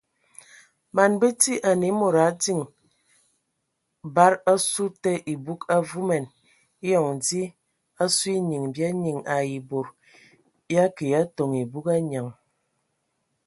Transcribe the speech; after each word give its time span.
Man 0.95 1.11
bəti 1.21 1.53
anə 1.69 1.87
a 1.93 1.97
mod 1.99 2.15
a 2.25 2.27
diŋ 2.41 2.59
bad 4.15 4.33
asu 4.53 4.85
te 5.01 5.11
ebug 5.33 5.61
avuman 5.77 6.23
eyɔŋ 6.87 7.07
dzi 7.23 7.41
asu 8.03 8.27
enyiŋ 8.39 8.65
ba 8.75 8.87
nyiŋ 9.03 9.19
ai 9.35 9.51
bod 9.69 9.87
ya 10.73 10.83
kə 10.95 11.05
ya 11.13 11.21
toŋ 11.35 11.51
ebug 11.63 11.85
anyaŋ. 11.97 12.27